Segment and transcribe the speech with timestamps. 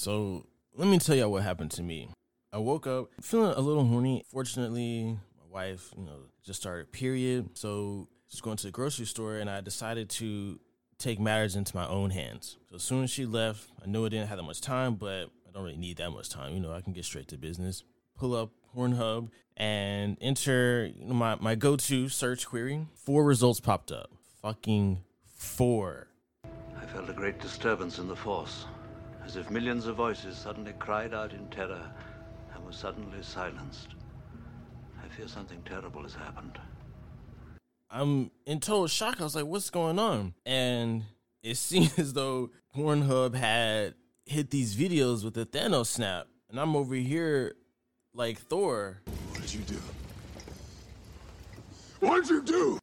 [0.00, 2.08] So let me tell y'all what happened to me.
[2.54, 4.24] I woke up feeling a little horny.
[4.30, 7.50] Fortunately, my wife, you know, just started period.
[7.52, 10.58] So just going to the grocery store and I decided to
[10.96, 12.56] take matters into my own hands.
[12.70, 15.24] So as soon as she left, I knew I didn't have that much time, but
[15.46, 16.54] I don't really need that much time.
[16.54, 17.84] You know, I can get straight to business.
[18.16, 19.28] Pull up Pornhub
[19.58, 22.86] and enter you know, my, my go to search query.
[22.94, 24.10] Four results popped up.
[24.40, 25.02] Fucking
[25.36, 26.06] four.
[26.74, 28.64] I felt a great disturbance in the force,
[29.24, 31.90] as if millions of voices suddenly cried out in terror
[32.54, 33.88] and were suddenly silenced.
[35.02, 36.58] I fear something terrible has happened.
[37.90, 39.20] I'm in total shock.
[39.20, 40.34] I was like, what's going on?
[40.46, 41.04] And
[41.42, 43.94] it seemed as though Pornhub had
[44.26, 46.28] hit these videos with the Thanos snap.
[46.48, 47.56] And I'm over here
[48.14, 49.02] like Thor.
[49.04, 49.80] What did you do?
[52.00, 52.79] What did you do?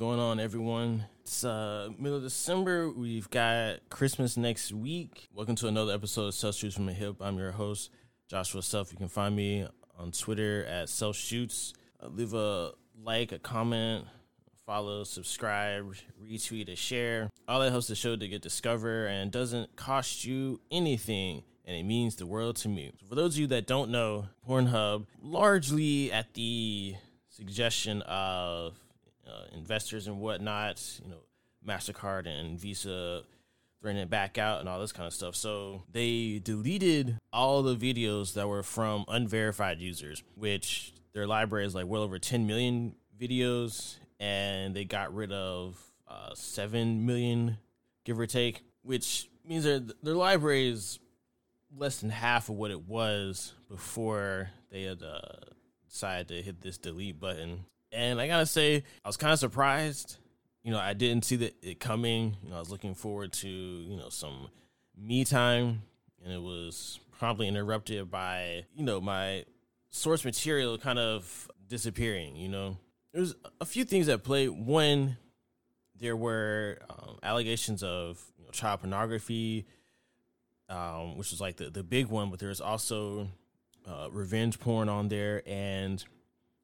[0.00, 1.04] Going on, everyone?
[1.20, 2.88] It's uh, middle of December.
[2.88, 5.28] We've got Christmas next week.
[5.34, 7.16] Welcome to another episode of Self Shoots from the Hip.
[7.20, 7.90] I'm your host,
[8.26, 8.92] Joshua Self.
[8.92, 9.66] You can find me
[9.98, 11.74] on Twitter at Self Shoots.
[12.02, 12.72] Uh, leave a
[13.04, 14.06] like, a comment,
[14.64, 15.94] follow, subscribe,
[16.26, 17.28] retweet, a share.
[17.46, 21.42] All that helps the show to get discovered and doesn't cost you anything.
[21.66, 22.90] And it means the world to me.
[22.98, 26.94] So for those of you that don't know, Pornhub, largely at the
[27.28, 28.78] suggestion of
[29.30, 31.22] uh, investors and whatnot, you know,
[31.66, 33.22] MasterCard and Visa
[33.80, 35.34] threatening back out and all this kind of stuff.
[35.34, 41.74] So they deleted all the videos that were from unverified users, which their library is
[41.74, 47.58] like well over 10 million videos, and they got rid of uh, 7 million,
[48.04, 50.98] give or take, which means their, their library is
[51.76, 55.20] less than half of what it was before they had uh,
[55.88, 57.64] decided to hit this delete button.
[57.92, 60.16] And I gotta say, I was kind of surprised.
[60.62, 62.36] You know, I didn't see that it coming.
[62.42, 64.48] You know, I was looking forward to you know some
[64.96, 65.82] me time,
[66.22, 69.44] and it was promptly interrupted by you know my
[69.90, 72.36] source material kind of disappearing.
[72.36, 72.76] You know,
[73.12, 74.48] there's a few things at play.
[74.48, 75.16] One,
[75.98, 79.66] there were um, allegations of you know, child pornography,
[80.68, 83.28] um, which was like the the big one, but there's also
[83.88, 86.04] uh, revenge porn on there and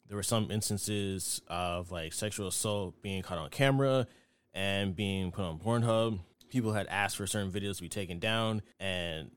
[0.08, 4.06] there were some instances of like sexual assault being caught on camera
[4.54, 6.20] and being put on Pornhub.
[6.48, 9.30] People had asked for certain videos to be taken down, and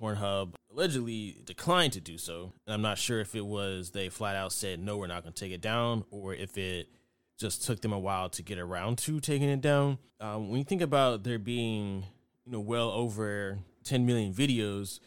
[0.00, 2.52] Pornhub allegedly declined to do so.
[2.66, 5.32] And I'm not sure if it was they flat out said, no, we're not going
[5.32, 6.88] to take it down, or if it
[7.38, 9.98] just took them a while to get around to taking it down.
[10.20, 12.04] Um, when you think about there being,
[12.44, 15.00] you know, well over 10 million videos,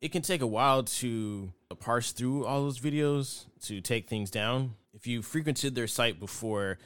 [0.00, 4.74] it can take a while to parse through all those videos to take things down.
[4.94, 6.78] If you frequented their site before,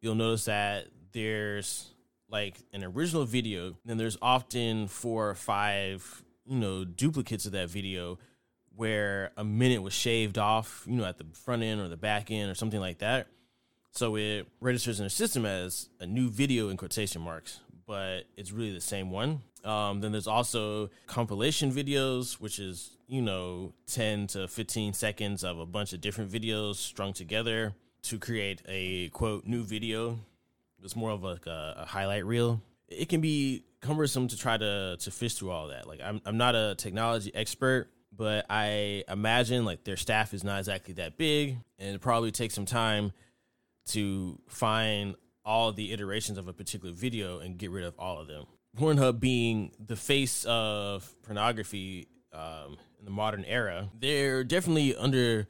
[0.00, 1.92] you'll notice that there's
[2.28, 7.70] like an original video, then there's often four or five, you know, duplicates of that
[7.70, 8.18] video
[8.74, 12.30] where a minute was shaved off, you know, at the front end or the back
[12.30, 13.28] end or something like that.
[13.92, 18.52] So it registers in the system as a new video in quotation marks, but it's
[18.52, 19.42] really the same one.
[19.64, 25.58] Um, then there's also compilation videos, which is, you know, 10 to 15 seconds of
[25.58, 30.18] a bunch of different videos strung together to create a quote new video.
[30.82, 32.60] It's more of like a, a highlight reel.
[32.88, 35.88] It can be cumbersome to try to to fish through all that.
[35.88, 40.58] Like I'm I'm not a technology expert, but I imagine like their staff is not
[40.58, 43.12] exactly that big, and it probably takes some time
[43.86, 45.16] to find
[45.46, 48.44] all the iterations of a particular video and get rid of all of them.
[48.76, 55.46] Pornhub being the face of pornography um, in the modern era, they're definitely under,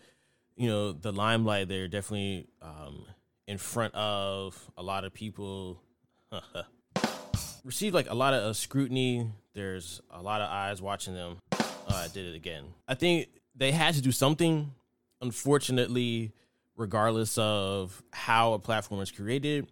[0.55, 1.69] you know, the limelight.
[1.69, 3.07] They're definitely um,
[3.49, 5.83] in front of a lot of people.
[7.65, 9.29] Receive like a lot of uh, scrutiny.
[9.55, 11.39] There's a lot of eyes watching them.
[11.53, 12.65] Uh, I did it again.
[12.87, 14.73] I think they had to do something.
[15.23, 16.33] Unfortunately,
[16.77, 19.67] regardless of how a platform is created,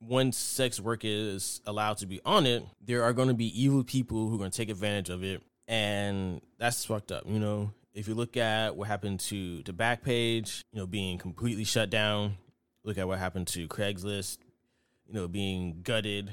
[0.00, 3.84] once sex work is allowed to be on it, there are going to be evil
[3.84, 7.24] people who are going to take advantage of it, and that's fucked up.
[7.26, 11.64] You know, if you look at what happened to to Backpage, you know, being completely
[11.64, 12.36] shut down.
[12.84, 14.38] Look at what happened to Craigslist,
[15.06, 16.32] you know, being gutted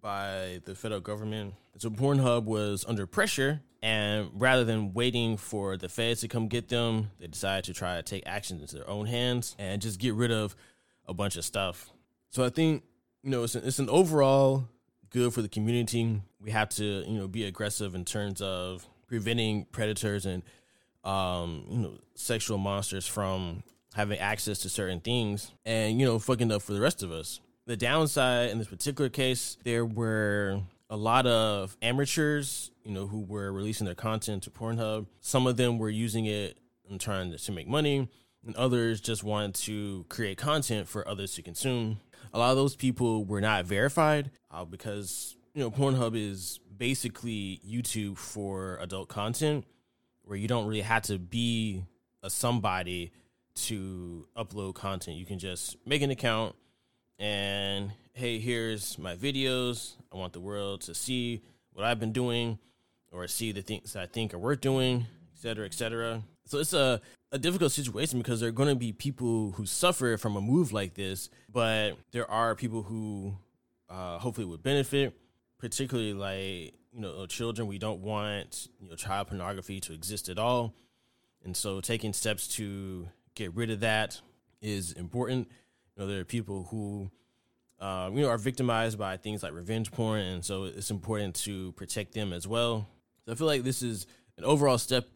[0.00, 1.54] by the federal government.
[1.78, 6.68] So Pornhub was under pressure, and rather than waiting for the feds to come get
[6.68, 10.14] them, they decided to try to take action into their own hands and just get
[10.14, 10.54] rid of
[11.06, 11.90] a bunch of stuff.
[12.30, 12.82] So I think
[13.22, 14.68] you know, it's an, it's an overall
[15.10, 16.20] good for the community.
[16.40, 20.42] We have to, you know, be aggressive in terms of preventing predators and
[21.04, 23.62] um, you know sexual monsters from
[23.94, 27.40] having access to certain things and you know fucking up for the rest of us.
[27.66, 33.20] The downside in this particular case, there were a lot of amateurs, you know, who
[33.20, 35.06] were releasing their content to Pornhub.
[35.20, 36.56] Some of them were using it
[36.88, 38.08] and trying to make money,
[38.46, 42.00] and others just wanted to create content for others to consume.
[42.32, 47.60] A lot of those people were not verified uh, because you know Pornhub is basically
[47.66, 49.64] YouTube for adult content,
[50.22, 51.84] where you don't really have to be
[52.22, 53.12] a somebody
[53.54, 55.16] to upload content.
[55.16, 56.54] You can just make an account
[57.18, 59.94] and hey, here's my videos.
[60.12, 61.42] I want the world to see
[61.72, 62.58] what I've been doing
[63.10, 66.22] or see the things I think are worth doing, et cetera, et cetera.
[66.48, 67.00] So it's a,
[67.30, 70.72] a difficult situation because there are going to be people who suffer from a move
[70.72, 73.36] like this, but there are people who
[73.90, 75.14] uh, hopefully would benefit,
[75.58, 77.68] particularly like, you know, children.
[77.68, 80.74] We don't want, you know, child pornography to exist at all.
[81.44, 84.18] And so taking steps to get rid of that
[84.62, 85.48] is important.
[85.96, 87.10] You know, there are people who
[87.78, 91.72] um, you know, are victimized by things like revenge porn, and so it's important to
[91.72, 92.88] protect them as well.
[93.26, 94.06] So I feel like this is
[94.36, 95.08] an overall step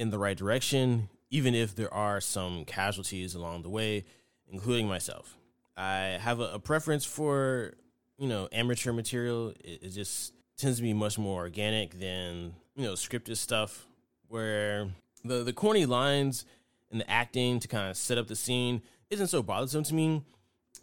[0.00, 4.04] in the right direction, even if there are some casualties along the way,
[4.48, 5.36] including myself.
[5.76, 7.74] I have a, a preference for
[8.18, 9.50] you know amateur material.
[9.62, 13.86] It, it just tends to be much more organic than you know scripted stuff,
[14.28, 14.88] where
[15.22, 16.46] the the corny lines
[16.90, 18.80] and the acting to kind of set up the scene
[19.10, 20.22] isn't so bothersome to me,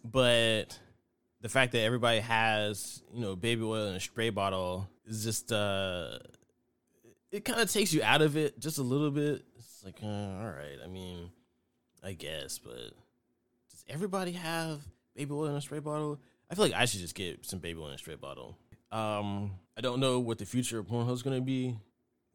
[0.06, 0.78] but
[1.42, 5.52] the fact that everybody has you know baby oil in a spray bottle is just
[5.52, 6.20] uh
[7.32, 9.44] it kind of takes you out of it just a little bit.
[9.58, 11.30] It's like uh, all right i mean
[12.04, 12.92] i guess but
[13.70, 14.82] does everybody have
[15.16, 16.20] baby oil in a spray bottle?
[16.50, 18.58] I feel like i should just get some baby oil in a spray bottle.
[18.92, 21.78] Um i don't know what the future of pornhub is going to be.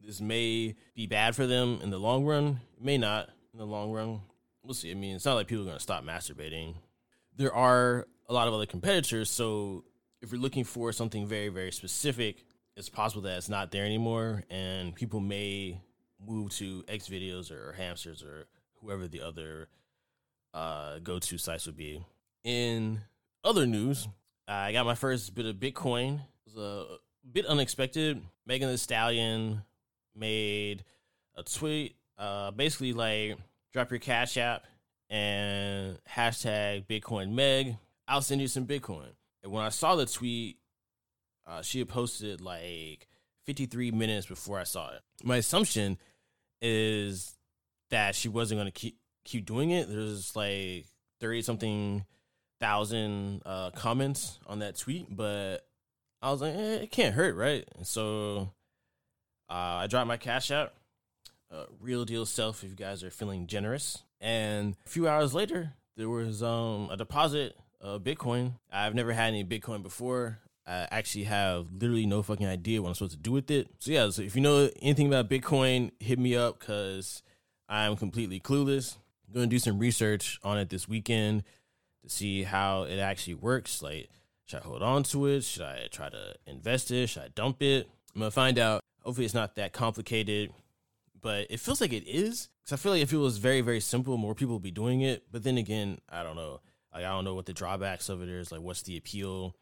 [0.01, 2.59] This may be bad for them in the long run.
[2.77, 4.21] It may not in the long run.
[4.63, 4.91] We'll see.
[4.91, 6.75] I mean it's not like people are going to stop masturbating.
[7.35, 9.29] There are a lot of other competitors.
[9.29, 9.83] So
[10.21, 12.45] if you're looking for something very, very specific,
[12.75, 15.81] it's possible that it's not there anymore, and people may
[16.25, 18.45] move to XVideos or hamsters or
[18.81, 19.67] whoever the other
[20.53, 22.03] uh, go-to sites would be.
[22.43, 23.01] In
[23.43, 24.07] other news,
[24.47, 26.15] I got my first bit of Bitcoin.
[26.15, 26.97] It was a
[27.31, 28.21] bit unexpected.
[28.45, 29.63] Megan Thee Stallion
[30.15, 30.83] made
[31.35, 33.37] a tweet, uh, basically like
[33.71, 34.65] drop your cash app
[35.09, 37.77] and hashtag Bitcoin Meg
[38.07, 39.09] I'll send you some Bitcoin.
[39.43, 40.57] And when I saw the tweet,
[41.45, 43.07] uh, she had posted like
[43.45, 45.01] 53 minutes before I saw it.
[45.23, 45.97] My assumption
[46.61, 47.35] is
[47.89, 49.89] that she wasn't going to keep keep doing it.
[49.89, 50.85] There's like
[51.19, 52.05] 30 something
[52.59, 55.65] thousand uh, comments on that tweet, but
[56.21, 57.67] I was like, eh, it can't hurt, right?
[57.75, 58.51] And so
[59.49, 60.73] uh, I dropped my cash app.
[61.51, 64.01] Uh, real deal self if you guys are feeling generous.
[64.19, 68.53] And a few hours later, there was um, a deposit of Bitcoin.
[68.71, 70.39] I've never had any Bitcoin before.
[70.65, 73.67] I actually have literally no fucking idea what I'm supposed to do with it.
[73.79, 77.21] So yeah, so if you know anything about Bitcoin, hit me up because
[77.67, 78.97] I'm completely clueless.
[79.27, 81.43] I'm gonna do some research on it this weekend
[82.03, 83.81] to see how it actually works.
[83.81, 84.09] Like,
[84.45, 85.43] should I hold on to it?
[85.43, 87.07] Should I try to invest it?
[87.07, 87.89] Should I dump it?
[88.15, 88.81] I'm gonna find out.
[89.01, 90.53] Hopefully, it's not that complicated,
[91.21, 92.47] but it feels like it is.
[92.63, 95.01] Because I feel like if it was very, very simple, more people would be doing
[95.01, 95.25] it.
[95.29, 96.61] But then again, I don't know.
[96.93, 98.51] Like I don't know what the drawbacks of it is.
[98.51, 99.55] Like what's the appeal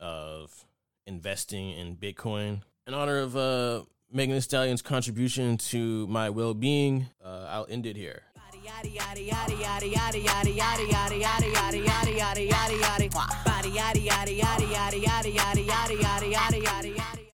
[0.00, 0.64] of
[1.06, 2.62] investing in Bitcoin?
[2.86, 7.96] In honor of uh, Megan Thee Stallion's contribution to my well-being, uh, I'll end it
[7.96, 8.22] here.